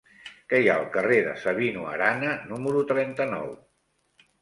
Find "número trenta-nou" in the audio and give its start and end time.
2.55-3.57